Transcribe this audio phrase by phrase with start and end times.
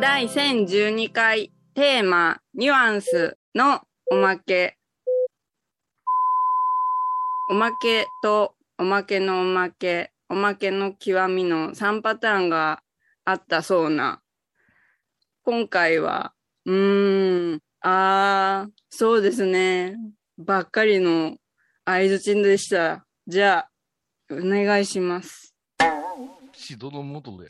[0.01, 4.79] 第1012回テーマニュアンスのおまけ。
[7.51, 10.11] おまけとおまけのおまけ。
[10.29, 12.81] おまけの極みの3パターンが
[13.23, 14.23] あったそうな。
[15.43, 16.33] 今回は
[16.65, 19.95] うーんあーそうですね。
[20.39, 21.37] ばっかりの
[21.91, 23.69] 相づちでしたじゃあ
[24.33, 25.53] お願いします
[26.53, 27.47] シドの元で。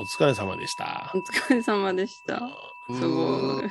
[0.00, 1.18] お疲れ様でしたお。
[1.18, 2.38] 疲れ様でした
[2.88, 3.64] すごい。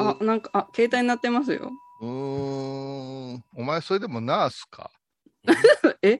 [0.00, 1.70] あ、なんか、あ、携帯になってますよ。
[2.00, 2.08] うー
[3.36, 3.44] ん。
[3.56, 4.90] お前、それでもナースか？
[6.02, 6.18] え？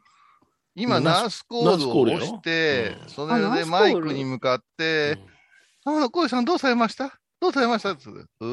[0.74, 5.18] 今、ナースコールを押してう、んそれでマイクに向かって、
[5.84, 7.18] あの、小井さんどうされました？
[7.42, 7.96] どうされました？
[7.96, 8.46] つうー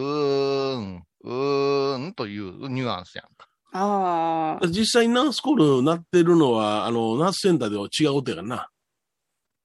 [0.80, 3.48] ん、うーんというニュアンスやんか。
[3.72, 8.68] ああ、実際ナースコールなってるのは、あの、ナースセンターでは違う音やな。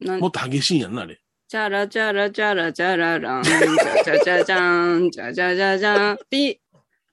[0.01, 0.21] なん？
[0.21, 1.19] もっと激しいんやんな、あれ。
[1.49, 3.61] チャラチャラチャラチャララン、チャ
[4.05, 6.61] チャチャチャン、チャチャチャチャン、ピ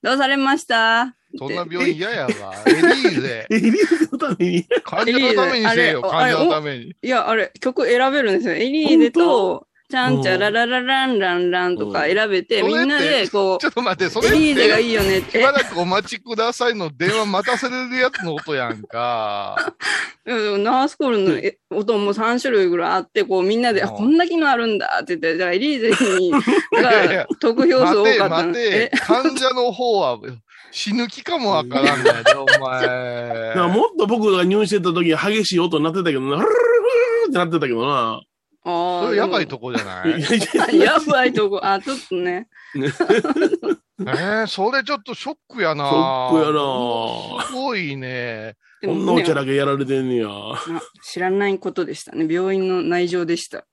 [0.02, 1.16] どうされました？
[1.38, 2.30] そんな病院嫌やわ。
[2.66, 3.46] エリーゼ。
[3.50, 4.66] エリーゼのために？
[4.84, 6.94] 患者のためにせえよ、患者のために。
[7.00, 8.54] いや、あれ、曲選べるんですよ。
[8.54, 15.52] エリーゼと、チャンチャラララランランランとか選べて、うんみんなで、こちょっと待って、そう、れエリーゼがいいよねってしば。
[15.52, 19.74] らくお待ちくださいの電話待たせれるやつの音やんか。
[20.24, 26.30] うんナースコールのえ音も3種類ぐらいあって、こうみんなで、こんな機能あるんだって言って、じゃあエリーゼに、
[26.72, 30.18] が得票数多待てかったの待て、 患者の方は
[30.70, 33.68] 死ぬ気かもわからんねんで、お前。
[33.68, 38.22] もっと僕が入院してた時激しい音になってたけどな、フルルルルルってなってたけどな。
[38.64, 39.06] ああ。
[39.06, 40.20] それやばいとこじゃない？
[40.76, 42.48] い やばいとこ、あ、ちょっとね。
[44.00, 46.36] えー、それちょっとショックやなショック
[47.38, 48.56] やなすごいね。
[48.80, 50.28] でこんなおねちゃらけやられてんねや。
[50.30, 50.58] あ
[51.04, 52.26] 知らないことでしたね。
[52.32, 53.64] 病院の内情でした。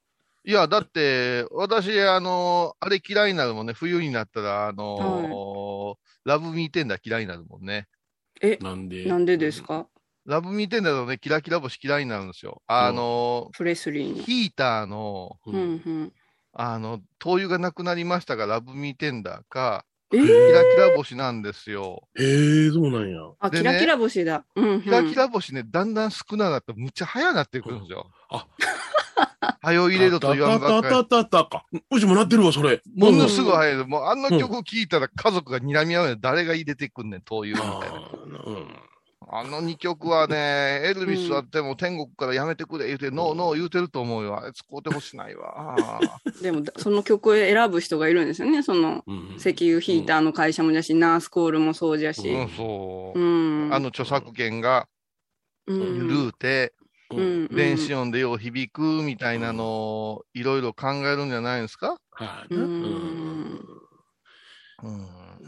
[0.45, 3.73] いや、だって、私、あの、あれ嫌いになるもんね。
[3.73, 7.87] 冬になったら、あのラブミーテンダー嫌いになるもんね。
[8.41, 9.05] え、なんで？
[9.05, 9.87] なんでですか？
[10.29, 12.61] ラブミーテンダーのね、キラキラ星嫌いになるんですよ。
[12.67, 14.23] あの、プレスリーの。
[14.23, 16.13] ヒーターの、ううんんうん。
[16.53, 22.07] あの、灯油がなくなりましたが、ラブミーテンダーか、えキラキラ星なんですよ。
[22.15, 23.17] へえ、そうなんや。
[23.39, 24.45] あ、キラキラ星だ。
[24.55, 24.81] うんうん。
[24.83, 28.05] キラキラ星ね、だんだん少なくなって、むっちゃ早なってくるんですよ。
[28.29, 28.45] あ、
[29.61, 30.93] 早よ入れろと言わんばっかり。
[30.95, 31.65] たたたたたか。
[31.89, 32.83] うちもなってるわ、それ。
[32.95, 33.87] ものすごい早い。
[33.87, 36.15] もうあの曲聴いたら家族が睨み合うよ。
[36.17, 38.88] 誰が入れてくんねん、灯油みたいな。
[39.31, 44.43] あの2曲はね、エルビスはでも天国からやめてくれ言うて、ノーノー言うてると思うよ。
[44.43, 45.75] あいつ買うてほしないわ。
[46.41, 48.63] でも、その曲を選ぶ人がいるんですよね。
[48.63, 52.27] その、うん石油ヒーターの会社もだし、ナースコールもそうじゃし。
[52.27, 53.23] うん、そうう。
[53.67, 53.73] ん。
[53.73, 54.87] あの著作権が
[55.67, 56.73] うん、ルーて、
[57.11, 61.97] うんうん電子音でよう響くみたいなのをいろいろ考えるんじゃないですか？
[62.11, 62.53] はい。
[62.53, 63.59] うん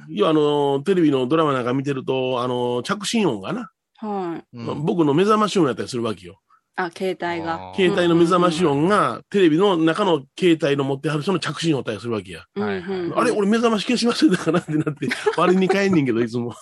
[0.07, 0.17] うんうん。
[0.17, 4.57] いや、あの、テレビのドラマなんか見てると、あの、着信音がな、はい。
[4.57, 6.39] うん僕の目覚まし音やったりするわけよ。
[6.75, 7.71] あ、携帯が。
[7.71, 12.45] あー携帯の目覚まし音が、テレビの中の携帯の持ってはる人の着信音やったりするわけや。
[12.55, 15.07] はいはいあれ、俺目覚まし消し忘れたかなってなって、
[15.37, 16.55] 割に帰んねんけど、いつも。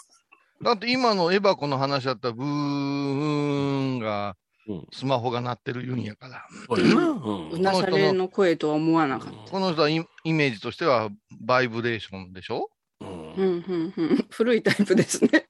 [0.62, 4.36] だって今のエバコの話だったらブーンが
[4.70, 6.46] うんスマホが鳴ってる言うんやから。
[6.68, 7.02] そうやな。
[7.10, 9.52] うんうなされの声とは思わなかった。
[9.52, 11.10] この人はイイメージとしては
[11.42, 12.70] バイブレーションでしょ、うんうんうんうん、
[14.30, 15.46] 古いタイプですね。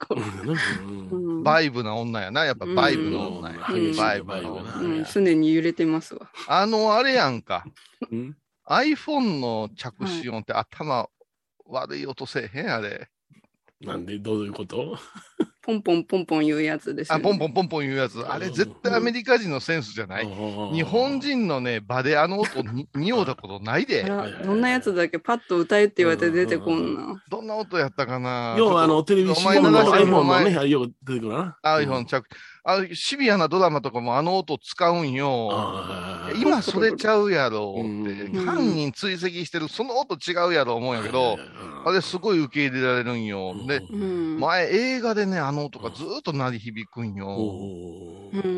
[1.43, 2.45] バイブな女やな。
[2.45, 3.57] やっぱバイブの女や。
[3.97, 4.75] バイブの女。
[4.75, 6.29] うん常に揺れてますわ。
[6.47, 7.65] あの、あれやんか。
[8.11, 11.09] うん iPhone の着信音って頭
[11.65, 13.09] 悪い音せえへんあれ。
[13.81, 14.95] なんで、どういうこと？
[15.61, 17.23] ポンポンポンポン言うやつですよあ、ね。
[17.23, 18.19] ポンポンポンポン言うやつ。
[18.21, 20.27] あれ絶対アメリカ人のセンスじゃない。
[20.73, 24.03] 日本人のね、場であの音に 匂うたことないあで。
[24.03, 25.19] らどんなやつだっけ？
[25.19, 27.21] パッと歌えって言われて出てこんな。
[27.29, 31.57] どんな音やったかな要は、あの、テレビお CM 前の iPhone のね、よく出てくるな。
[31.63, 32.23] iPhone 着
[32.63, 35.49] あシビアなドラマとかもあの音使うんよ。
[36.35, 41.37] 今それちゃうやろって、うん犯人追跡してる、その音違うやろ思うんやけど、
[41.85, 43.53] あれすごい受け入れられるんよ。
[43.67, 44.39] で、うん。
[44.39, 47.27] 前映画でね、あの音がずーっと鳴り響くんよ。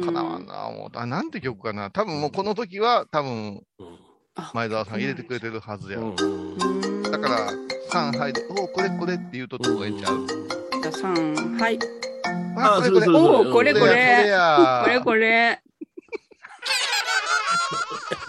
[0.03, 1.91] かなわんな思うあ、なんて曲かな。
[1.91, 3.61] 多分もうこの時は多分
[4.35, 5.99] あ前澤さん入れてくれてるはずや。
[5.99, 7.51] だから、
[7.91, 10.27] 3杯で、おお、これこれって言うとどうええんちゃう。
[10.27, 11.79] じゃあ3、はい。
[12.63, 13.01] あ、これこれ。
[13.01, 15.61] そうそうそうおーこれこれこれやこれこれ。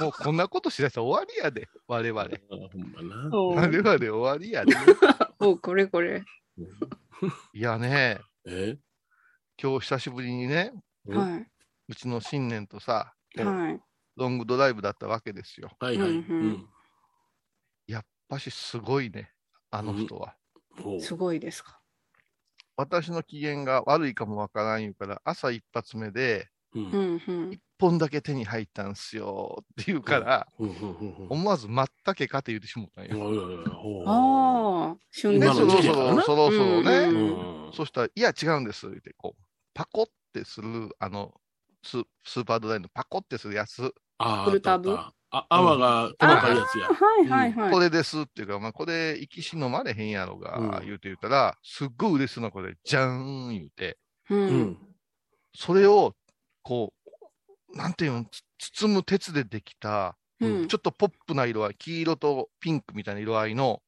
[0.00, 2.20] もうこんなことしだしたら終わりやで、我々。
[2.22, 3.36] あほんまな。
[3.36, 4.74] お我々終わりやで。
[5.38, 6.24] おこれこれ。
[7.52, 8.78] いやね、え？
[9.62, 10.72] 今日久しぶりにね、
[11.06, 11.46] うんは
[11.88, 13.40] うちの新年とさ、い。
[13.42, 13.80] はい。
[14.16, 15.70] ロングドライブだったわけですよ。
[15.78, 16.10] はいはい。
[16.10, 16.68] ううんん。
[17.86, 19.32] やっぱしすごいね、
[19.70, 20.36] あの人は。
[21.00, 21.81] すごいですか？
[22.76, 26.48] 私の機嫌が悪いかもわからん言うから、朝一発目で。
[26.74, 30.48] 一本だけ手に入ったんすよって言うから、
[31.28, 34.04] 思わずまったけかって言ってしもったんよ。
[34.06, 39.42] ああ、旬で、今のそろそろ、そろそろね、うんうんそしたら、いや、違うんですって、こう、
[39.74, 41.32] パコってする、あの、
[41.82, 44.96] ススーパードライのパコってするやつ、あーフルタブ？
[45.34, 46.88] あ泡が細かいやつや。
[46.88, 47.72] はいはいはい。
[47.72, 53.98] これですっていうか、まあ、これ、生きし飲まれへんやろが、うん言うて言ったら、すっごい嬉しそうなこれ、じゃーん言うて、
[54.28, 54.34] う。
[54.36, 54.78] うんん。
[55.54, 56.14] それを、
[56.62, 56.92] こ
[57.72, 58.26] う、なんていうの、
[58.58, 63.80] つ包む鉄でできた、うんちょっとポップな色合い、黄色とピンクみたいな色合いの。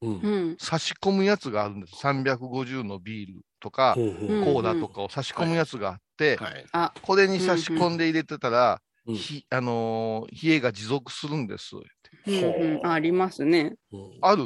[0.59, 1.95] 差し込むやつがあるんです。
[2.07, 6.65] 350のビールとか、コーラとかを差し込むやつがあって、はい。
[6.71, 11.77] あ、これに差し込んで入れてたら、うんひあのー冷えが持続するんです。
[11.77, 12.35] うん
[12.81, 12.87] うん。
[12.87, 13.75] ありますね。
[13.93, 14.45] うんある？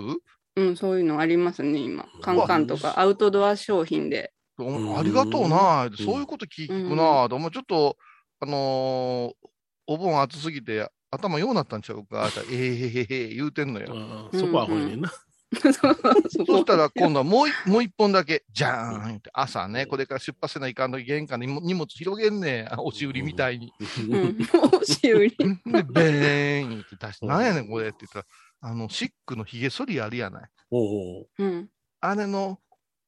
[0.57, 2.09] うん、そういうのありますね、今。
[2.21, 4.33] カンカンとか、アウトドア商品で。
[4.59, 7.97] ありがとうな、そういうこと聞くな、でもちょっと、
[8.41, 9.49] あのー
[9.91, 13.87] お盆暑すぎて頭ようなったんちゃうか、えへへへ言うてんのよ。
[14.35, 15.11] そこはほいねんな。
[15.63, 23.73] そしたら今度はもういもう一本だけ、じゃーんって朝ね、これから出発せないかんの玄関に荷物広げんねん、あ押し売りみたいに。
[24.11, 24.39] うん。
[24.67, 25.37] 押し売り。
[25.39, 28.27] で、べーん言って出して、なんやねんこれって言ったら、
[28.71, 30.51] あの、シックのヒゲ剃りあるやない。
[30.71, 30.83] おう
[31.19, 31.69] おううん。
[32.01, 32.61] あれの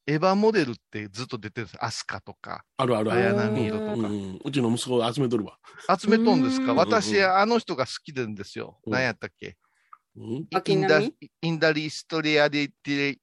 [0.07, 1.85] エヴァモデルってずっと出てるんですよ。
[1.85, 3.21] アスカとか、あるあるある。
[3.21, 3.93] 綾波色とか。
[3.93, 5.59] うんうちの息子集めとるわ。
[6.01, 6.73] 集めとんですか？
[6.73, 8.81] うん私、あの人が好きなんですよ。
[8.87, 9.47] うん何やったっけ？
[9.49, 9.70] うん秋
[10.21, 13.19] インダ波インダリストレアデテ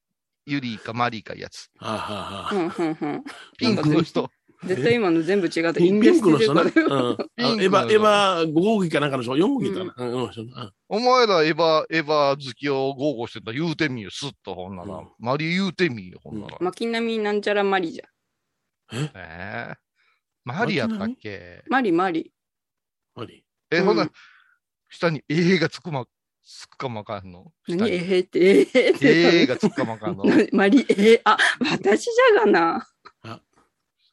[0.45, 1.69] ユリーかマリーかやつ。
[1.77, 3.23] はあはあはあうん、うん、うん。
[3.57, 4.29] ピンクの人。
[4.63, 6.63] 絶対今の全部違って、ピンピンクの人な？
[6.63, 6.69] うん。
[6.69, 9.93] エヴァ、エヴァ5号機かなんかの人、4号機かな？
[9.97, 14.95] うんうんうんお前らエヴァ、エヴァ好きを豪語してたら言うてみよ、すっと、ほんなら。
[14.95, 16.57] うんマリー言うてみよ、ほんなら。
[16.59, 18.99] 巻波なんちゃらマリじゃん。
[18.99, 19.11] え？
[19.13, 19.75] え
[20.43, 21.63] マリやったっけ？
[21.67, 22.31] マリマリ。
[23.13, 24.09] マリえ、うんほな、
[24.89, 26.05] 下に A がつくま、
[26.49, 27.51] つくかもわかんの？
[27.67, 27.91] 何？
[27.91, 29.41] えへって、えへって。
[29.41, 30.23] A がつくかもわかんの？
[30.53, 32.87] マリ、えあ、私じゃがな。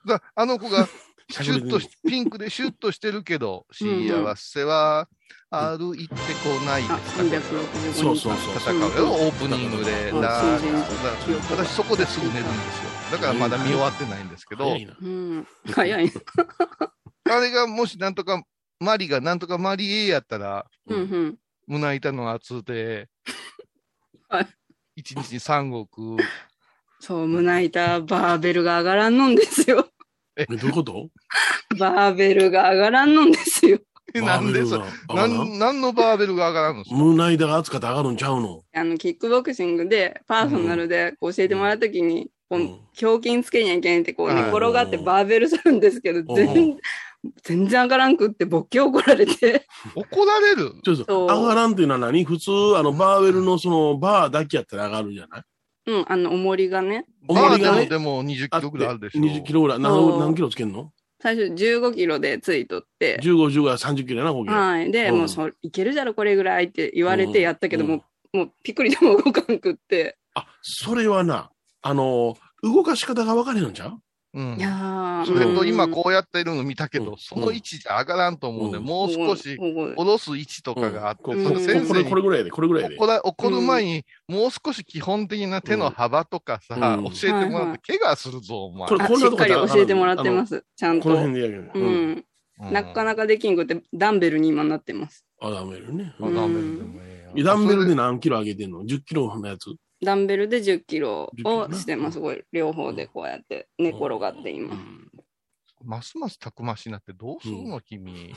[0.06, 0.86] だあの子が、
[1.30, 5.08] シュッとし、ピンクでシュッとしてるけど、うんうん幸せは
[5.50, 6.20] 歩いてこ
[6.66, 8.00] ないであ、すか、これ365日。
[8.00, 8.74] そうそうそう。
[8.74, 10.10] 戦うよ、オープニングで。
[10.12, 12.90] 私そこですぐ寝るんですよ。
[13.12, 15.46] だからまだ見終わってないんですけど早、いなうん。
[15.72, 16.12] 早い。
[17.30, 18.42] あれがもしなんとか、
[18.80, 21.38] マリがなんとかマリエやったら、うんうん。
[21.66, 23.08] 胸板の厚で
[24.28, 24.46] はい、
[24.96, 26.16] 一日に3億、
[27.00, 29.86] そう、胸板バーベルが上がらんのんですよ。
[30.36, 31.08] え、どういうこと？
[31.78, 33.78] バーベルが上がらんのんですよ。
[34.14, 36.82] なんでそ、バーベルがな上がらんん、なんのバーベルが上がらんの？
[36.82, 38.62] ですか胸板が熱かったら上がるんちゃうの？
[38.74, 42.80] あの、キックボクシングで、パーソナルでこう教えてもらうときに、こううん。
[43.00, 44.50] 胸筋つけにゃいけんって、こう寝はい。
[44.50, 46.78] 転がってバーベルするんですけど、うん
[47.42, 49.66] 全全然上がらんくって、ボッケ怒られて。
[49.94, 50.72] 怒られる？
[50.82, 52.24] ちょっとそう上がらんっていうのは何？
[52.24, 55.42] 普通、あの、バーベルのその、バーだけやったら上がるじゃない？
[55.86, 59.22] うん、あの、重りがね、重りがねもでも20キロぐらいあるでしょ。
[59.22, 59.78] 20キロぐらい。
[59.78, 60.92] 何何キロつけんの？
[61.20, 64.50] 最初15キロでついとって、?15、15は30キロやな、合計。
[64.50, 64.90] はい。
[64.90, 68.04] で、うんもうそ、いけるじゃろ、これぐらいって言われてやったけど、うんも
[68.34, 70.18] う、もう、ピクリでも動かんくって。
[70.34, 71.50] あ、それはな、
[71.80, 73.98] あの、動かし方が分かれるんちゃう？
[74.34, 75.26] うんいやー。
[75.26, 82.96] それとうん今こうやってるの見たけど、うんその位置じゃ上がらんと思うんで、うんもう少し下ろす位置とかがあって、うんその先これ、生にこれぐらいやで、これぐらいやで。
[82.98, 88.84] 怒る前に、もう少し基本的な手の幅とかさ、うん教えてもらって、怪我するぞ、お前。
[88.84, 90.56] あこれこんなとこしっかり教えてもらってます。
[90.56, 90.64] す。
[90.76, 91.20] ちゃんこのと。
[91.22, 91.70] 辺でやる。
[91.74, 92.12] ううん。
[92.12, 92.24] ん。
[92.72, 95.24] なかなかできんくって、ダンベルに今なってます。
[95.40, 96.12] あ、ダンベルね。
[96.20, 99.74] あダンベルでもええダンベルで何キロ上げてんの ?10 キロのやつ？
[100.04, 102.20] ダンベルで10キロ10キロなをしてます。
[102.20, 104.76] これ、両方でこうやって寝転がって今。
[105.82, 108.32] ますますたくましいなってどうするの、君。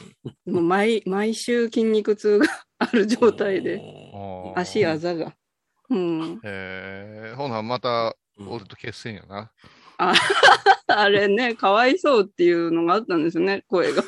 [0.46, 2.48] もう毎、毎週筋肉痛が
[2.80, 3.82] ある状態で、
[4.56, 5.34] 足あざが。
[5.90, 6.42] うん。
[6.44, 9.52] へえほな、また、うん俺と決戦やな。
[10.88, 14.04] あれね、かわいそうっていうのがあったんですよね、声が。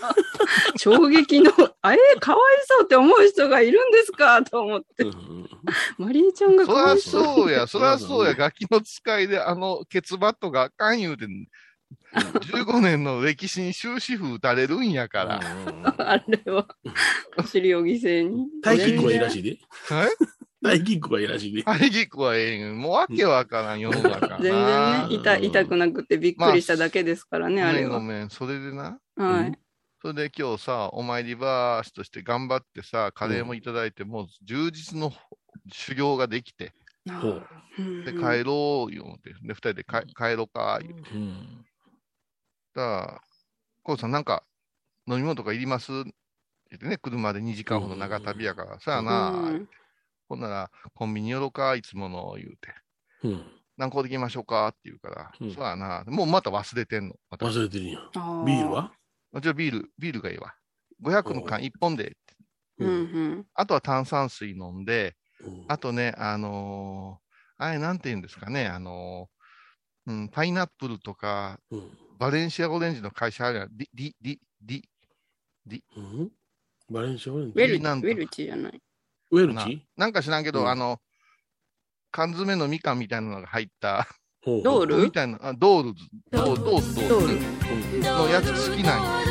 [0.78, 1.52] 衝撃の、
[1.82, 5.06] あれ、かわいそうって思う人がいるんですかと思って。
[5.98, 7.24] マリーちゃんがそらかわいそう。
[7.24, 11.48] そうや、そらそうや、うんガキの使いであのケツバットがあかん言うてん、
[12.14, 15.40] 15年の歴史に終止符打たれるんやから。
[15.98, 16.68] あれは、
[17.38, 18.48] お尻を犠牲に。
[18.62, 19.58] タイキックはいいらしいで。
[19.88, 20.10] はい
[20.62, 21.64] タイキックはいいらしいで。
[21.64, 24.40] ハイギックはええんもうわけわからん世の中な。
[24.42, 27.98] 全然ね、痛痛くなくてびっくりしただけですからね、あごめれは。
[27.98, 28.30] んごめん。
[28.30, 29.00] それでな。
[29.16, 29.58] はい。
[30.02, 35.12] それで今日さ、お参りバースとして頑張ってさ、カレーもいただいて、もう充実の
[35.72, 36.74] 修行ができて、
[37.22, 37.48] ほう。
[37.80, 41.10] うんで、帰ろうよって、で、二人でか帰ろうか、言うて。
[41.12, 41.66] うん。
[42.76, 43.22] だから、
[43.84, 44.44] コウさんなんか
[45.08, 45.92] 飲み物とかいります？
[45.92, 46.14] って
[46.72, 49.70] 言ってね、車で2時間ほど長旅やから、さあな、うん
[50.30, 52.74] ほんなら、コンビニ寄ろうか、いつもの、言うて。
[53.24, 53.44] うん。
[53.76, 54.68] 何個できましょうか？
[54.70, 57.16] って言うから、うんそうやな、もうまた忘れてんの。
[57.30, 58.00] また忘れてるんや。
[58.16, 58.94] あビールは？
[59.42, 60.56] じゃあビール、ビールがいいわ。
[61.04, 62.18] 500の缶1本で。
[62.78, 63.46] うんうん。
[63.54, 67.30] あとは炭酸水飲んで、うんあとね、あのー
[67.62, 71.92] あれなんて言うんですかね、あのーうん、パイナップルとか、うん。
[72.18, 73.70] バレンシアオレンジの会社あるやん。
[73.78, 74.14] ディ、ディ、
[74.62, 74.82] ディ、
[75.66, 76.32] ディ、うん
[76.90, 77.54] バレンシアオレンジ？
[77.56, 78.72] ウェル、ウなんとェルチじゃない。
[78.74, 78.80] な
[79.32, 79.86] ウェルチ？
[79.96, 81.00] なんか知らんけど、うんあの、
[82.12, 84.08] 缶詰のみかんみたいなのが入った、
[84.46, 84.98] ドール？
[85.04, 85.94] みたいな、あドール。
[85.94, 89.08] ズ、ドール、ドール、のやつ好きなんよ。
[89.08, 89.22] あ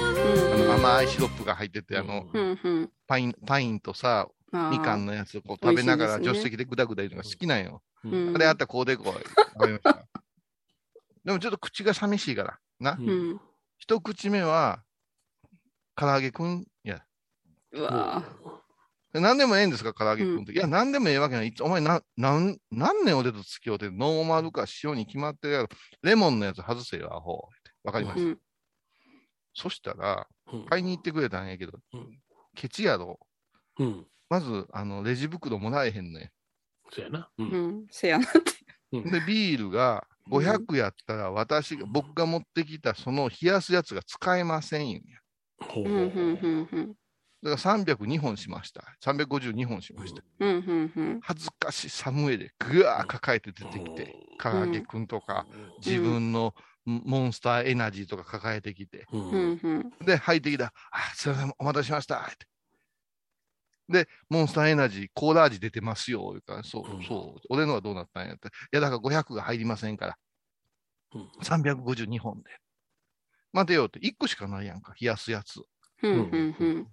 [0.54, 0.66] うん。
[0.68, 2.26] の甘いシロップが入ってて、あの。
[3.06, 7.82] パイン、パインとさ、みかんのやつをこう食べながら助手席でぐだぐだ言うのが好きなんよ。
[8.04, 8.34] うん。
[8.34, 9.06] あれあったらこうでこい。
[9.06, 9.22] わか
[9.66, 10.06] りました。
[11.24, 12.98] でもちょっと口が寂しいから、な。
[13.78, 14.82] 一口目は、
[15.96, 17.02] 唐揚げくん、いや、
[17.72, 18.22] うわ
[19.12, 20.52] 何でもええんですか、唐揚げくんって。
[20.52, 21.48] いや、何でもええわけない。
[21.48, 25.68] いつお前な、なん、何年俺と付き合うて、ノーマルか塩に決まってるやろ。
[26.02, 27.48] レモンのやつ外せよ、アホ。
[27.84, 28.22] わかりました。
[28.22, 28.38] うん。
[29.54, 32.18] そしたら、うん買いに行ってくれたんやけど、うん
[32.54, 33.20] ケチやろ。
[33.78, 34.06] うん。
[34.28, 36.32] まず、あの、レジ袋もらえへんね
[36.90, 37.30] そうやな。
[37.38, 37.44] う。
[37.44, 37.86] うんん。
[37.90, 38.28] せやなっ
[38.90, 38.98] て。
[38.98, 39.10] ん。
[39.10, 45.00] で、ビールが500やったら、私が、僕が持ってきたその冷やすやつが使えませんよ。
[45.60, 46.96] ほううんうんう。
[47.42, 48.84] だから302本しました。
[49.04, 50.22] 352本しました。
[50.40, 51.20] うんうんうん。
[51.20, 55.46] 恥ずかしい寒いで、ぐわー抱えて出てきて、唐揚げくんとか、
[55.84, 56.54] 自分の
[56.84, 59.06] モンスターエナジーとか抱えてきて。
[60.04, 60.72] で、入ってきた。
[60.90, 62.20] あ、すいません、お待たせしました。
[62.20, 62.46] って
[63.88, 66.28] で、モンスターエナジー、コーラ味出てますよ。
[66.30, 67.40] 言うから、そううん、そう。
[67.48, 68.48] 俺のはどうなったんやって。
[68.48, 70.18] いや、だから500が入りませんから。
[71.14, 72.50] うん352本で。
[73.52, 75.62] 待てよって、1個しかないやんか、冷やすやつ。
[76.02, 76.88] うんうんうん。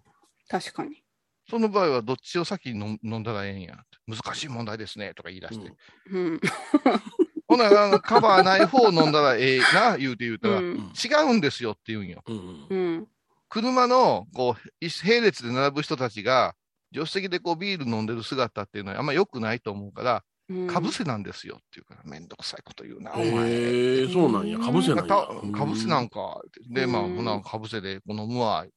[0.48, 1.04] 確かに。
[1.50, 3.98] その場合は、どっちを先に飲飲んだらええんやって。
[4.08, 5.72] 難しい問題ですね、とか言い出して。
[6.12, 6.42] うん。
[7.48, 12.24] ほな、カバーない方を飲んだらええな、言うて言うたら、うん違うんですよって言うんよ。
[12.28, 12.68] うん。
[12.70, 13.08] うん。
[13.50, 16.56] 車の、こう、一並列で並ぶ人たちが、
[16.94, 20.68] 助手席でこうビール飲んでる姿っていうのはあんま良くないと思うから、うん。
[20.68, 23.50] かぶせなんですよっていうから、めんどくさいこと言うな、お前。
[23.52, 24.58] へえ、そうなんや。
[24.58, 25.04] かぶせなんや。
[25.04, 26.42] かかぶせなんか。
[26.70, 28.64] で、まあ、うんほな、かぶせで飲むわ。
[28.64, 28.74] って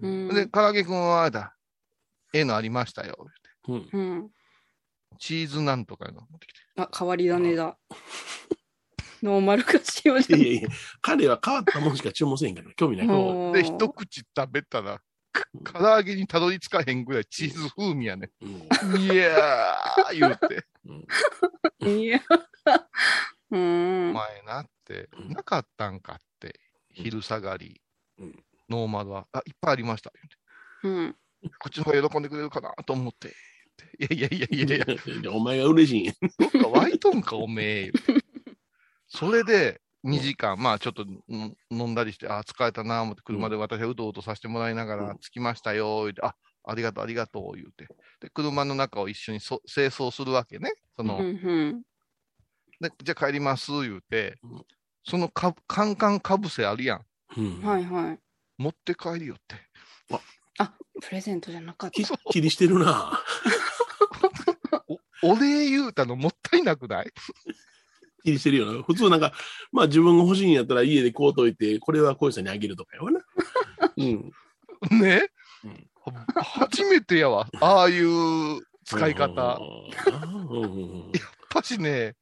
[0.00, 0.28] うん。
[0.28, 1.54] で、唐揚げくんは、あれだ、
[2.32, 3.26] ええのありましたよ。
[3.68, 3.88] うん。
[3.92, 4.30] うん。
[5.18, 6.60] チーズなんとかいうの持ってきて。
[6.76, 7.76] あ、変わり種だ。
[9.22, 9.72] ノーマルか
[10.04, 10.68] 塩じゃいやいやいや、
[11.00, 13.06] 彼は変わったもんしか注文せんから、興味ない。
[13.06, 13.52] ん。
[13.52, 15.00] で、一口食べたら、
[15.64, 18.30] 唐揚げにたどり着かへんぐらいチーズ風味やね。
[18.40, 20.66] うんいやー、言うて。
[21.90, 22.20] いや。
[23.50, 24.12] うん。
[24.12, 26.60] 前なってう、んなかったんかって、
[26.92, 27.80] 昼下がり、
[28.18, 30.12] うんノーマルは、あ、いっぱいありました。
[30.14, 30.36] 言うて
[30.88, 31.16] うん。
[31.58, 33.34] こっちの方が喜んでくれるかなと思って。
[33.98, 36.12] 言うていやいやいやいやいや、 お前が嬉しいんや。
[36.38, 37.92] どっか湧いとんか、おめえ。
[39.08, 46.34] それで、2時間、まあちょっとん飲んだりして、あ、疲れたな、思って、車で私はうとうとさせてもらいながら、うん着きましたよ、言うて、あ、
[46.64, 47.88] ありがとう、ありがとう、言うて。
[48.20, 50.72] で、車の中を一緒にそ清掃するわけね。
[50.96, 51.18] その。
[52.80, 54.62] でじゃあ帰ります、言うてうん、
[55.02, 57.04] そのかカンカンかぶせあるやん。
[57.62, 58.20] はいはい。
[58.58, 59.56] 持って帰りよって。
[60.58, 62.18] あ、プレゼントじゃなかっきった。
[62.32, 63.22] ちりしてるな。
[65.22, 67.06] お礼言うたのもったいなくない？
[67.06, 67.12] きっ
[68.24, 68.82] ちりしてるよな。
[68.82, 69.32] 普通なんか、
[69.72, 73.20] まあ自分が欲しいんやったら家でこうといて、これは小石さんにあげるとかやわな。
[73.96, 74.32] うん。
[75.00, 75.30] ね、
[75.64, 75.88] うん
[76.36, 77.46] 初めてやわ。
[77.60, 79.42] ああいう使い方。
[79.42, 79.58] やっ
[80.30, 80.66] うんうんう
[81.10, 81.12] ん
[81.50, 82.14] ぱしね、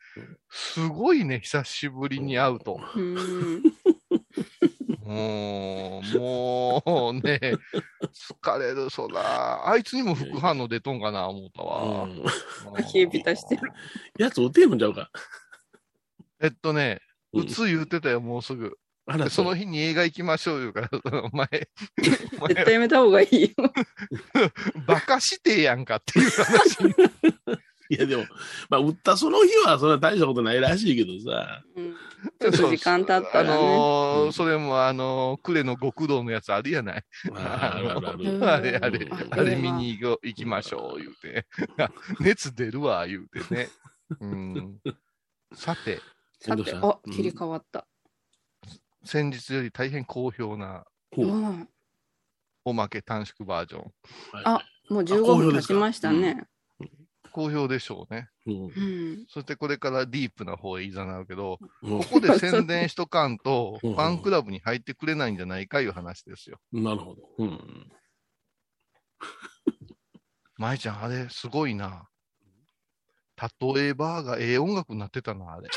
[0.49, 2.79] すごいね、久しぶりに会うと。
[5.07, 6.19] うん。
[6.19, 7.41] もう、もうね、
[8.43, 9.69] 疲れる、そら。
[9.69, 12.05] あいつにも副反応出とんかな、思ったわ。
[12.05, 12.25] うん
[12.93, 13.73] 冷えピタしてる。
[14.19, 15.11] やつ打てんのちゃうか。
[16.41, 17.01] えっとね、
[17.33, 18.77] うつ言うてたよ、もうすぐ。
[19.07, 20.91] あら、でその日に映画行きましょう言うから、
[21.23, 21.49] お前、
[22.39, 23.49] お 前絶対やめた方がいいよ。
[24.87, 26.95] バカしてやんかっていう話に。
[27.89, 28.25] いやでも、
[28.69, 31.95] まあ、打ったその日はそんな大したことないらしいけどさ、うん
[32.41, 33.51] ちょっと時間経ったらね。
[33.51, 37.05] あのーうんそれもあのー呉の極道のやつあるやない？
[37.35, 37.79] あ
[38.63, 41.47] れあれ、うんあれ見に行こう行きましょう、言うて。
[42.21, 43.69] 熱出るわ、言うてね。
[44.21, 44.81] うん、
[45.55, 46.01] さて、
[46.41, 47.87] さて、あ、切り替わった。
[49.05, 50.85] 先日より大変好評な
[52.65, 53.93] おまけ短縮バージョン。
[54.45, 56.47] あもう好15評ですか分経ちましたね。
[57.37, 58.31] 好評でしょうね。
[58.47, 59.27] うんうん。
[59.29, 66.59] そしてこれからディープな方へいざなうけど、うんここで宣伝しとかんと、 うんファンクラブに入ってくれないんじゃないかいう話ですよ。
[66.73, 67.29] なるほど。
[67.37, 67.93] うん。
[70.57, 72.09] 舞ちゃん、あれ、すごいな。
[73.75, 75.69] 例えばがええ音楽になってたな、あれ。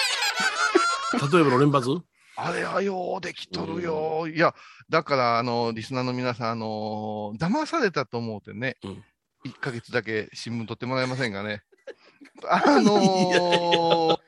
[1.11, 1.89] 例えばの連発？
[2.37, 4.29] あれはようできとるよ。
[4.29, 4.55] いや、
[4.87, 9.03] だから、あの、リスナーの皆さん、あの騙されたと思うてね、うん
[9.46, 11.63] 1ヶ月だけ新聞取ってもらえませんかね。
[12.48, 14.19] あのー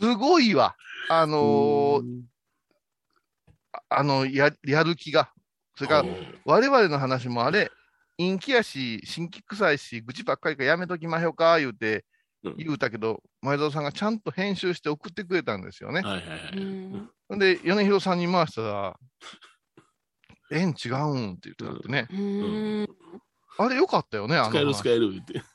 [0.00, 0.74] すごいわ。
[1.08, 2.22] あのーうん
[3.88, 5.32] あの、や、やる気が。
[5.76, 6.08] それから、
[6.44, 7.70] 我々の話もあれ、
[8.18, 12.04] 陰気やし、新規臭いし、愚痴ばっかりかやめときましょうか、言うて、
[12.42, 16.00] うん言うたけど、前澤さんがちゃんと編集して送ってくれたんですよね。
[16.00, 16.56] はいはいはい。
[16.56, 16.60] う
[16.96, 18.98] んほんで、米広さんに回したら、
[20.50, 22.08] えん違うんって言ってたってね。
[23.58, 23.66] うん。
[23.66, 25.42] あれよかったよね、あの使える話使えるって。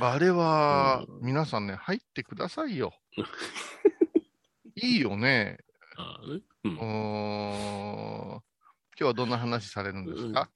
[0.00, 2.94] あれは、うん皆さんね、入ってくださいよ。
[4.76, 5.58] いいよね。
[5.96, 6.76] ああねうん。
[6.76, 8.42] 今
[8.96, 10.50] 日はどんな話されるんですか、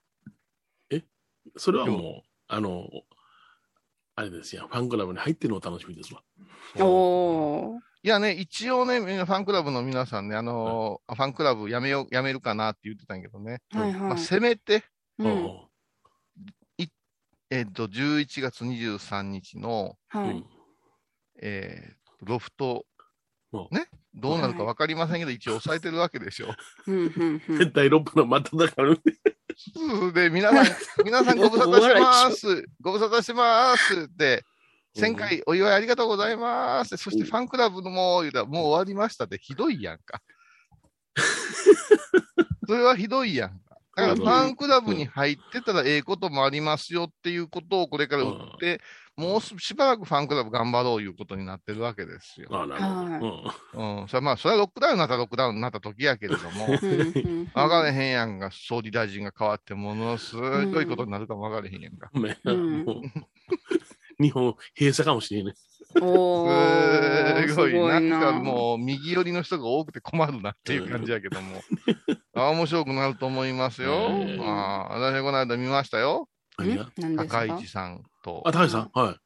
[1.56, 2.88] それはもう、あの、
[4.16, 6.22] あれですよ、ファンクラブに入ってるのを楽しみですわ。
[6.78, 7.80] おー。
[8.02, 13.62] いやね、一応ね、ファンクラブの皆さんね、あのーファンクラブやめよう、やめるかなって言ってたんやけどね。
[13.72, 14.18] はいまあ、はい。
[14.18, 14.84] せめて、
[15.18, 15.26] うん。
[15.26, 15.60] うん
[17.50, 20.30] えっと、11月23日の、はい。
[20.30, 20.44] うん
[21.40, 22.86] えーロフト
[23.52, 26.48] うん、ね、どうなるか分かりませんけど、一応抑えてるわけでしょ。
[26.88, 30.12] うんうんうん絶対6分の真っ只中に。
[30.12, 32.64] で、皆さん、皆さんご無沙汰します。
[32.80, 34.44] ご無沙汰しますって、
[34.96, 36.96] 1000回お祝いありがとうございます。
[36.96, 40.20] そしてファンクラブのもう言うたらもう終わりましたってひどいやんか。
[42.66, 43.63] それはひどいやんか。
[43.96, 48.80] だからファンクラブに入ってたらええこともありますよっていうことをこれから売って、
[49.16, 52.48] もうしばらくファンクラブ頑張ろういうことになってるわけですよ。
[52.50, 54.00] ああ、なるほど。
[54.00, 54.08] うん。
[54.08, 62.10] それはまあ、それはロックダウンになったらロックダウンになった時やけれども、 分かれへんやんが、総理大臣が変わって、ものすごいことになるかも分かれへんやんか。
[64.20, 65.54] 日本閉鎖かもしれんね。
[66.00, 67.48] おー。
[67.48, 68.42] すごい、なんかう。
[68.42, 71.60] もう、右寄りの人が多くて困るなっていう感じやけども。
[72.34, 74.08] あ面白くなると思いますよ。
[74.08, 76.28] うんああ私はこの間見ましたよ。
[76.58, 76.90] 何が？
[76.96, 77.46] 何ですか？
[77.46, 78.90] 高市さんとあ、、高橋さん？
[78.92, 79.16] はい。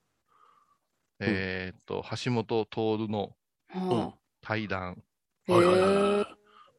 [1.20, 3.34] えーっと、橋本徹の
[3.70, 5.02] は対談。
[5.48, 6.26] あはいはいはい。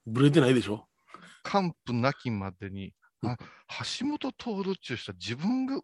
[0.06, 0.88] ぶれてないでしょ？
[1.44, 3.38] 完膚なきまでに、あ
[4.00, 5.82] 橋本徹っちゅう人は自分が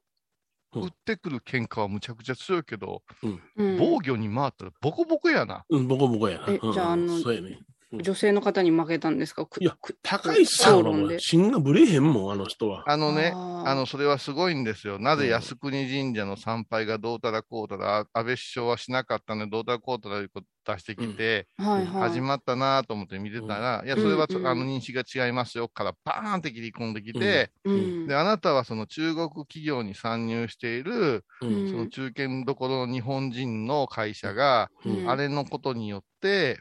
[0.81, 5.65] 打ってくる喧嘩はむちゃくちゃ強いけど、うん防御に回ったらボコボコやな。
[5.69, 6.45] うん、ボコボコやな。
[6.49, 7.59] えうんじゃああのそうやね。
[8.01, 9.45] 女性の方に負けたんですか？
[9.45, 11.19] くいやく高市さんは討論で。
[11.19, 12.83] 芯がぶれへんもん、あの人は。
[12.89, 14.99] あのね、あの、それはすごいんですよ。
[14.99, 21.47] なぜうん靖国神社の参拝がどうたらこうたら、安倍首相はしなかったので、どうたらこうたらいうこと出してきて。
[21.57, 24.37] 始まったなと思って見てたら、いや、それは、うん。
[24.37, 24.47] うん。
[24.47, 28.07] あの認識が違いますよから、バーンって切り込んできて、うん。
[28.07, 31.23] で、あなたはその中国企業に参入している。
[31.41, 35.09] その中堅どころの日本人の会社が、うん。
[35.09, 36.59] あれのことによって、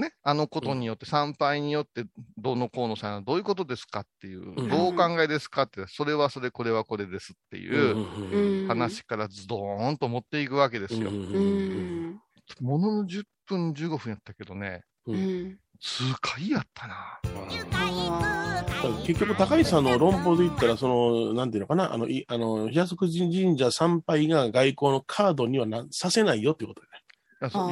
[0.00, 2.04] ね、あのことによって、参拝によって、
[2.38, 11.10] どうのこうのさんはどういうことですかっていう、うんどうお考えですかって、それはそれ、これはこれですっていううん話からズドーンと持っていくわけですよ。
[11.10, 12.20] うん。
[12.60, 15.58] ものの10分、15分やったけどね、ううんん。
[15.80, 16.94] 痛快やったな。
[17.24, 27.00] あ結局、高市さんの論法で言ったら、その、なんていうのかな、あの、いあの、東国神社参拝が外交のカードにはなさせないよっていうことだね。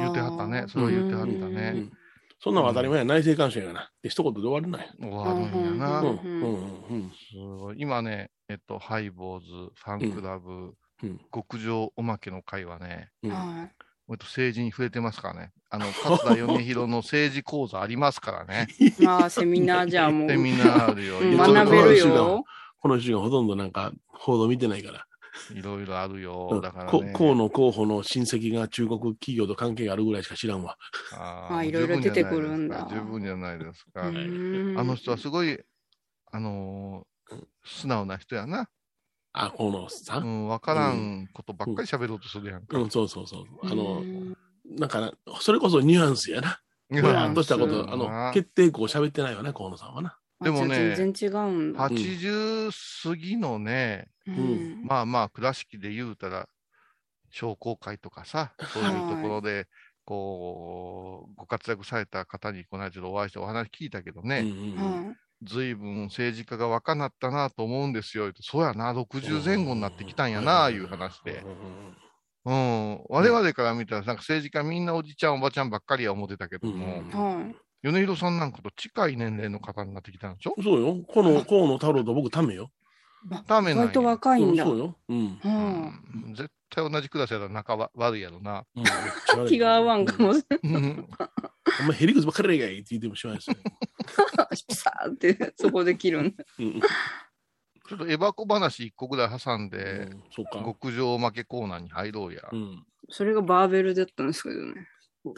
[0.01, 0.65] 言ってはったね。
[0.67, 1.91] それは言ってはったうねん。
[2.41, 3.91] そんなの当たり前や、内政干渉やな。
[4.01, 4.89] で、一言で終わるない。
[4.99, 6.01] 終わるんやな。
[6.01, 7.11] ううんん、うん、うん。
[7.11, 10.73] すごい今ね、えっと、ハイボーズ、ファンクラブ、うん
[11.33, 15.51] 極上おまけの会はね、と政治に触れてますからね。
[15.69, 18.67] あの、勝田米広の政治講座ありますからね。
[18.99, 21.19] まあ、セミナーじゃあもうセミナーあるよ。
[21.21, 22.43] 学べるよ。
[22.81, 25.05] この週がほとんどなんか報道見てないから。
[25.53, 26.49] いろいろあるうよ。
[26.55, 26.91] んだからね。
[26.91, 30.77] こ河野候補の親戚が中国企業と関係があるぐらいしか知らんわ。
[31.13, 34.03] ああいろいろ出てくるんだ十分じゃないですか。
[34.05, 35.59] あの人はすごい、
[36.31, 37.09] あのー
[37.63, 38.69] 素直な人やな。
[39.33, 40.17] あ、河野さ。
[40.17, 42.77] うんん、わからんことばっかり喋ろうとするやんか。
[42.79, 43.45] うん、そうそうそう。
[43.63, 46.59] あのう、んなんかな、それこそニュアンスやな。
[46.89, 50.17] ニぼやっとしたこと、あうんの、決定校喋ってないわね、河野さんはな。
[50.41, 51.89] でもねあじゃあ全然違うんだ。
[51.89, 52.71] 80
[53.03, 56.47] 過ぎのね、うんまあまあ、倉敷で言うたら、
[57.31, 59.67] 商工会とかさ、そういうところで、
[60.05, 64.45] こう、ご活躍された方にこの間ちょっとお会いしてお話聞いたけどうんね、
[65.43, 68.31] ずいぶん政治家が若なったなと思うんですよ。
[68.41, 71.43] そうやな、60前後になってきたんやな、いう話で。
[72.45, 73.03] うん。
[73.09, 77.03] 我々から見たら、なんか政治家みんなおじちゃん、おばちゃんばっかりは思ってたけども。
[77.81, 80.55] 米広さんなんかと近い年齢の方になってきたんでしょ？
[80.61, 80.97] そうよ。
[81.07, 82.71] この河野太郎と僕ためよ。
[83.47, 84.63] ダメなんや割と若いんだ。
[84.63, 84.95] そうよ。
[85.09, 85.39] うん。
[85.43, 88.65] うはん絶対同じクラスやったら仲は悪いやろな。
[88.75, 91.07] うん あ気が合わんかもしれうん
[91.81, 93.57] お前、へりくつばっかりやがいって言ってもしまいですよ。
[94.37, 94.57] ない。
[94.75, 96.43] さーってそこで切るんだ。
[96.59, 96.79] うん。
[96.79, 100.63] ちょっとエバコ話一個ぐらい挟んで、うんそうか。
[100.63, 102.41] 極上負けコーナーに入ろうや。
[102.51, 102.85] うん。
[103.09, 104.87] それがバーベルだったんですけどね。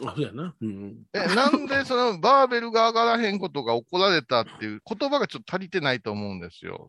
[0.04, 0.54] あ、そうやな。
[0.60, 1.02] うん。
[1.12, 6.86] え、なんでそのバーベルが上がらへんことが怒られたっていう言葉がちょっと足りてないと思うんですよ。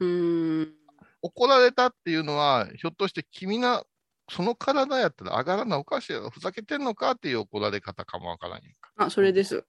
[0.00, 0.72] うーん。
[1.22, 3.84] 怒られたっていうのは、ひょっとして君な、
[4.28, 6.30] その体やったら上がらなおかしいやろ。
[6.30, 8.90] ふざけてんのかっていう怒られ方かもわからんやんか。
[8.96, 9.64] あ、それです。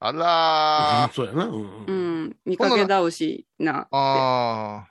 [0.00, 1.12] あらー。
[1.12, 1.46] そうやな。
[1.46, 2.36] うん。
[2.46, 3.88] 見かけ倒しなって。
[3.92, 4.86] あ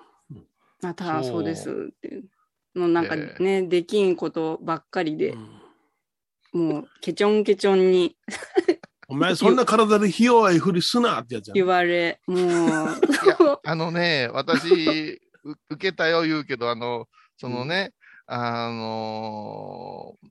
[0.84, 2.25] あ、たそうそうですっていう。
[2.75, 5.62] のなんかえね、できんことばっかりでう、ん
[6.57, 8.17] もうケチョンケチョンに
[9.09, 11.73] お前、そんな体でひ弱いふりすなってやつや言な。
[11.73, 17.93] われ、もう、あのね、私、う受けたよ言うけど、あの、そのね、
[18.25, 20.27] あのー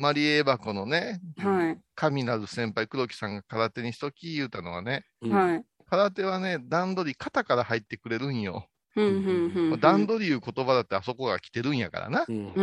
[0.00, 5.64] マリエバコのね、はい、神なる先輩、黒木さんが空手にしとき言うたのはね、うんはい。
[5.90, 8.66] 空手はね、段取り、型から入ってくれるんよ。
[8.96, 12.24] 段取りいう言葉だってあそこが来てるんやからな。
[12.26, 12.62] うんう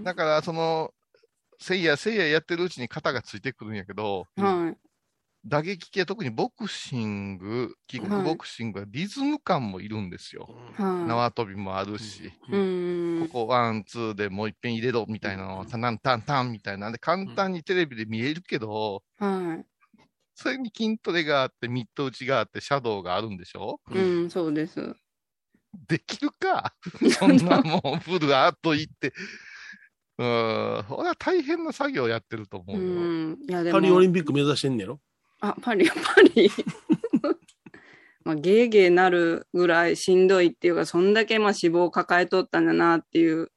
[0.00, 0.92] んだから、その、
[1.58, 4.88] せいやせいややってるうちに型がついてくるんやけど、はい。
[5.44, 10.48] 打撃系、特にボクシング、キックボクシングはリズム感もいるんですよ。
[10.76, 12.32] は縄跳びもあるし、い。
[12.52, 13.28] うん。
[13.28, 19.64] ここワン、ツーでもう一遍入れろみたいなのを、タナンタンタンみたいなんで、簡単にテレビで見えるけど、は
[20.34, 23.80] それに筋トレがあって、ミット打ちがあって、シャドウがあるんでしょ？
[23.90, 23.98] い。
[23.98, 24.94] うん、そうです。
[25.86, 26.74] できるか？
[27.18, 29.12] そんなもん、フルアート行って。
[30.18, 32.88] うーん、ほら大変な作業やってると思ううよ。
[33.34, 33.38] ん。
[33.48, 35.00] いや、でパリオリも、ンピック目指してんねやろ？
[35.40, 35.96] あ、パリ、パ
[36.34, 36.50] リ。
[38.24, 43.50] まあ、ゲーゲーなるぐらいしんどいっていうか、そんだけまあ脂肪を抱えとったんだなっていう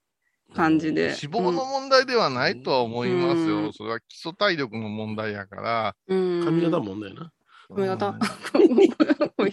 [0.56, 1.08] 感じで。
[1.08, 3.58] 脂肪の問題ではないとは思いますよ。
[3.58, 5.95] うんそれは基礎体力の問題やから。
[6.08, 6.45] うん。
[6.45, 7.32] 髪型問題な。
[7.67, 8.13] 髪型？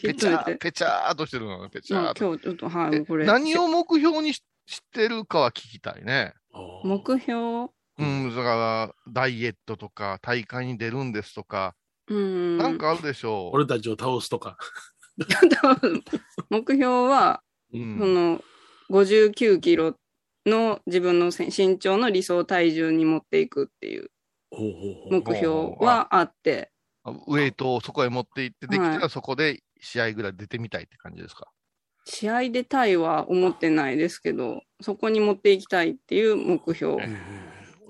[0.00, 0.58] ペチャー。
[0.58, 2.26] ペチャーっとしてるのね、ペチャまあーっと。
[2.26, 3.24] 今日ちょっと、はい、えこれ。
[3.26, 6.34] 何を目標にししてるかは聞きたいね。
[6.84, 7.70] 目標？
[7.98, 11.74] うん、だから、ダイエットとか、大会に出るんですとか、
[12.06, 12.56] うん。
[12.58, 13.56] なんかあるでしょう。
[13.56, 14.56] 俺たちを倒すとか。
[16.48, 17.42] 目標は、
[17.72, 18.44] うんその、
[18.90, 19.96] 59キロ
[20.46, 24.10] の自分のせ身長の理想体重に持っていくっていう
[25.10, 26.70] 目標はあって、
[27.26, 31.50] ウエイトをそこへ持って行って、できたはらそこで試合ぐらい出てみたいって感じですか？
[32.08, 36.96] 試合出たいは思ってないですけど、そこに持っていきたいっていう目標。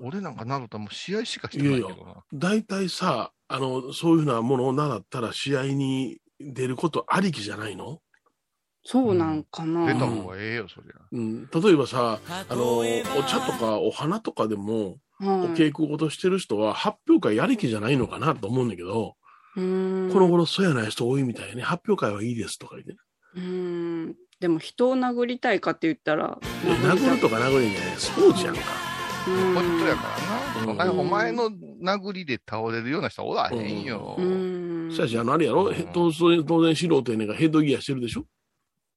[0.01, 2.23] 俺なんかなるともう試合しかしてないけどな。
[2.33, 8.01] 大体さ、あの、そういうふうなものを習ったら試合に出ることありきじゃないの？
[8.85, 9.93] そうなんかな。
[9.93, 10.93] 出た方がええよ、そりゃ。
[11.11, 11.49] うん。
[11.49, 12.83] 例えばさ、あの、お
[13.27, 19.17] 茶とかお花とかでも、おはい稽古事してる人は発表会やりきじゃないのかなと思うんだけど、
[19.57, 21.61] うーんこの頃そうやない人多いみたいね。
[21.61, 22.95] 発表会はいいですとか言って。
[23.35, 23.41] うー
[24.07, 28.61] んでも人を殴りたいかって言ったら、え殴るとか殴るんじゃないスポーツやんか。
[29.25, 30.03] ポイントやか
[30.77, 30.91] らな。
[30.93, 31.51] お前の
[31.83, 34.15] 殴りで倒れるような人はおらへんよ。
[34.17, 38.25] うーんしかし、あの、あれやろ、へ当然、当然素人やねんがヘッドギアしてるでしょ？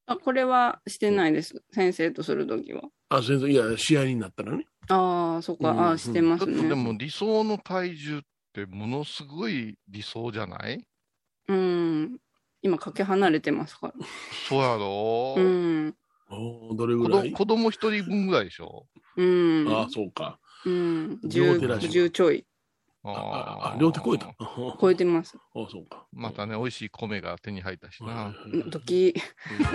[0.06, 1.62] あ、これはしてないです。
[1.72, 2.82] 先生とするときは。
[3.08, 4.64] あ、全然、いや、試合になったらね。
[4.88, 6.68] ああ、そっか、うんああ、してますね。
[6.68, 8.20] でも理想の体重っ
[8.52, 10.84] てものすごい理想じゃない？
[11.48, 12.18] うん。
[12.62, 13.94] 今、かけ離れてますから。
[14.48, 15.94] そうやろ、うん。
[16.30, 17.30] おーどれぐ子らい？
[17.30, 18.86] 供子供一人分ぐらいでしょ？
[19.16, 19.66] うん。
[19.68, 20.38] あそうか。
[20.64, 21.18] うん。
[21.24, 22.44] 10両手らしい10ちょい。
[23.04, 24.26] あああ、両手超えた？
[24.28, 25.36] ああ超えてます。
[25.52, 26.06] そうか。
[26.12, 28.32] またね、美味しい米が手に入ったしな。
[28.68, 29.12] ドキ、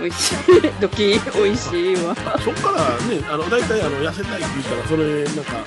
[0.00, 0.36] 美味しい。
[0.80, 2.14] ドキ、美味しいわ。
[2.16, 5.64] そっからね、あの、大体、あの、痩せたいって言ったら、それ、なんか、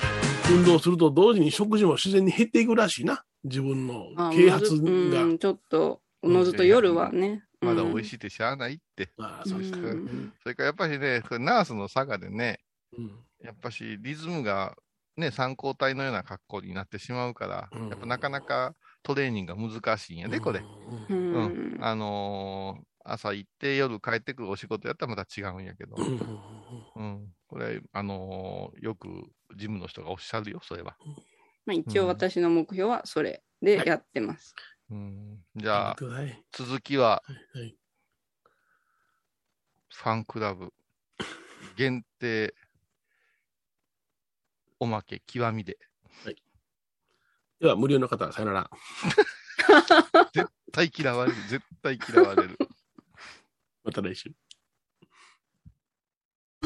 [0.50, 3.24] 運動すると同時に食事も自然に減っていくらしいな。
[3.44, 4.90] 自分のあ啓発が。
[5.22, 7.44] うん、ちょっと、おのずと夜はね。
[7.60, 8.04] まだ美味い。
[8.04, 9.10] しいってしゃあないって。
[9.18, 9.78] ああ、そうですか。
[9.78, 12.60] うんそれからやっぱりね、ナースの差がでね、
[12.96, 13.10] うん
[13.42, 14.76] やっぱしリズムが
[15.16, 20.62] ね、参考体のような格好になってしまうから、うんやっぱなかなかトレーニングが難しいんやで、これ。
[21.80, 26.20] あのー朝行って夜帰ってくるお仕事やったらまた違うんやけど、うん
[26.94, 27.28] うん。
[27.48, 29.08] これ、あのーよく
[29.56, 30.96] ジムの人がおっしゃるよ、それは。
[31.66, 34.54] まあ、一応私の目標はそれでやってます。
[34.92, 35.38] うん。
[35.56, 37.22] じゃあ、はい続きは、
[37.54, 37.74] はい
[39.94, 40.72] ファンクラブ
[41.76, 42.54] 限定
[44.80, 45.78] おまけ極みで。
[47.60, 48.70] では、無料の方、さよなら。
[50.34, 51.36] 絶対嫌われる。
[51.48, 52.58] 絶対嫌われる。
[53.84, 54.32] また来週。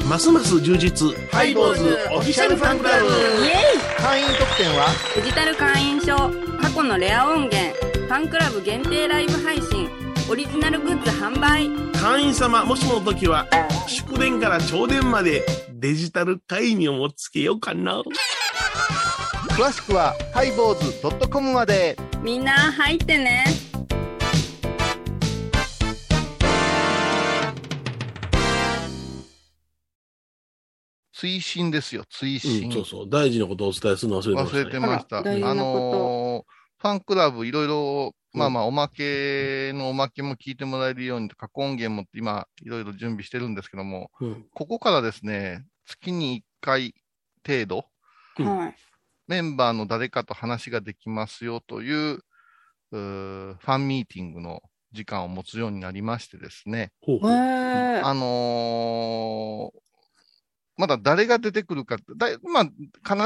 [0.09, 1.13] ますます充実。
[1.31, 3.05] ハイボーズオフィシャルファンクラブ。
[3.05, 3.09] イ
[3.49, 3.53] エ
[3.97, 4.87] 会員特典は？
[5.17, 6.15] イデジタル会員証、
[6.59, 7.66] 過去のレア音源、
[8.07, 9.89] ファンクラブ限定ライブ配信、
[10.31, 11.69] オリジナルグッズ販売。
[11.91, 13.45] 会員様、もしもの時は、
[13.85, 18.01] 祝電から朝電までデジタル会員をもつけようかな。
[19.49, 21.97] 詳しくは、ハイボーズ .com まで。
[22.23, 23.43] みんな入ってね。
[31.11, 32.69] 追伸ですよ、追う伸。
[32.69, 33.09] ん、そうそう。
[33.09, 34.29] 大事なことをお伝えするの忘
[34.63, 35.29] れてました、ね。
[35.29, 35.49] 忘れてました。
[35.51, 38.39] あのーファンクラブいろいろ、うん。
[38.39, 44.45] まあまあ、おまけのおまけも聞いてもらえるように、過去音源も今、いろいろ準備してるんですけども、うん。
[44.53, 46.93] ここからですね、月に1回
[47.45, 47.85] 程度。
[49.27, 52.19] メンバーの誰かと話ができますよという、
[52.91, 54.61] ファンミーティングの
[54.93, 56.91] 時間を持つようになりましてですね、
[58.03, 59.86] あのー
[60.77, 62.75] まだ誰が出てくるか、だいまあ、必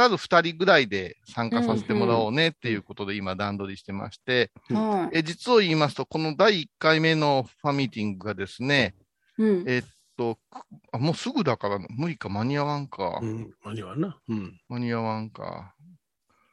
[0.09, 5.17] ず2人ぐらいで参加させてもらおうねっていうことで今段取りしてまして、はい。
[5.17, 8.95] え実を言いますと、この第1回目のファンミーティングがですね、
[9.37, 9.63] うん。
[9.67, 9.83] えっ
[10.17, 13.53] と、くあもうすぐだから無理か、間に合わんか、うん。
[13.65, 14.17] 間に合わんな。
[14.29, 14.59] うん。
[14.69, 15.75] 間に合わんか。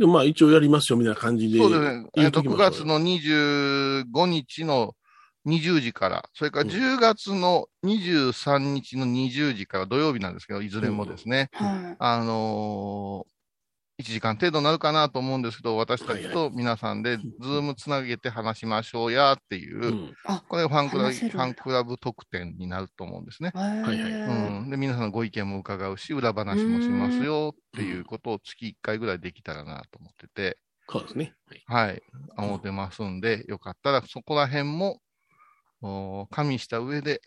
[0.00, 1.58] でもまあ一応やりますよみたいな感じで。
[1.58, 1.88] そうですね。
[1.88, 4.94] えっと、9言うときましょう月の25日の
[5.46, 6.70] 20時から、それからうん。
[6.70, 11.96] 10月の23日の20時から土曜日なんですけど、いずれもですね、はい。
[11.98, 13.38] あのー、
[14.00, 20.14] 1時間程度になるかなと思うんですけど、私たちと皆さんで、ズームつなげて話しましょうやっていう、うん。
[20.24, 23.50] あ、これがファンクラブ、ファンクラブ特典になると思うんですね。
[23.54, 24.70] はいはいうん。
[24.70, 30.58] で、皆さんのご意見も伺うし、裏話もしますよっていうことを月1回ぐらいできたらなと思ってて、
[30.90, 31.34] そうですね。
[31.66, 31.88] はい。
[31.88, 32.02] はい、
[32.38, 35.00] 思ってますんで、よかったらそこら辺も、お
[36.30, 37.20] 加味した上で、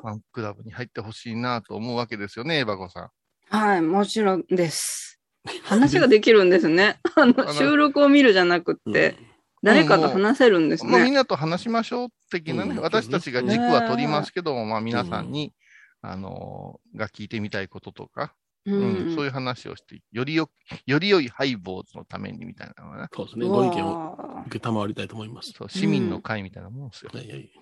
[0.00, 3.10] ファンクラブに入ってほしいなと思うわけですよね、エバコさん。
[3.56, 5.20] はい、もちろんです。
[5.64, 6.98] 話ができるんですね。
[7.16, 9.16] あの、の収録を見るじゃなくって、
[9.62, 11.16] 誰かと話せるんですまあ、みんね。
[11.16, 15.52] なと話しましょう的なね、うん私たちが軸は取りますけども、まあ皆さんに、
[16.02, 18.34] あのーが聞いてみたいこととか、
[18.66, 19.14] ううんん。
[19.14, 20.50] そういう話をして、よりよ、
[20.86, 23.46] より良いハイボーズのためにみたいなのがね、そうですね。
[23.46, 25.52] ご意見をわあ受けたまわりたいと思います。
[25.52, 27.10] そう市民の会みたいなもんですよ。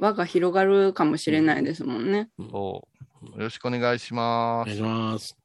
[0.01, 2.31] 輪が広がるかもしれないですもんね。
[2.39, 2.89] うんそ
[3.23, 3.27] う。
[3.27, 4.77] よろしくお願いしますお願い。
[4.77, 5.37] します。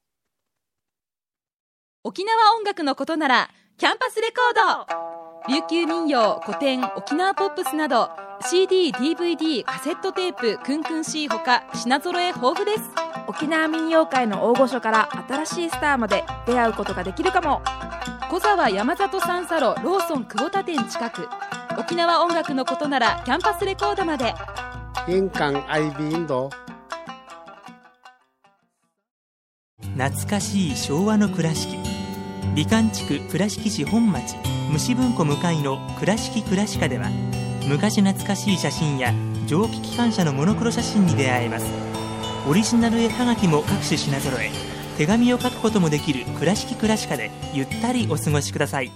[2.04, 8.10] 沖縄音楽のことならキャンパスレコード琉球民謡古典沖縄ポップスなど
[8.46, 12.84] CD、DVD、カセットテープクンクン C ほか品揃え豊富です。
[13.28, 17.62] 沖縄民謡界の大御所から新しいスターまで出会うことができるかも。
[18.30, 21.30] 小沢山里三佐路ローソン久保田店近く。
[21.78, 24.34] 沖縄音楽のことならキャンパスレコードまで。
[25.08, 26.50] 印港 IB 印度
[29.98, 31.78] 懐かしい昭和の倉敷。
[32.56, 34.36] 美観地区倉敷市本町
[34.72, 37.08] 虫文庫向かいの「倉敷倉歯科」では
[37.68, 39.14] 昔懐かしい写真や
[39.48, 41.66] 蒸気機関車のモノクロ写真に出会えます。
[42.50, 44.52] オリジナル絵はがきも各種品揃え
[44.98, 48.92] 手紙を書くこともできる「倉敷倉歯科」でゆったりお過ごしください。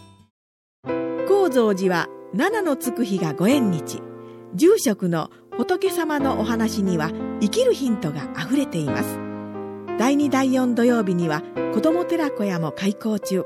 [1.27, 4.01] 高蔵寺は七のつく日がご縁日。
[4.53, 9.17] 住職の仏様のお話には生きるヒントがあふれています。
[9.97, 11.41] 第2第4土曜日には
[11.73, 13.43] 子ども寺小屋も開校中。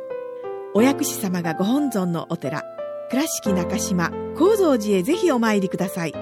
[0.73, 2.70] お薬師様がご本尊のお寺。
[3.11, 6.13] 倉敷中島・高蔵寺へぜひお参りください。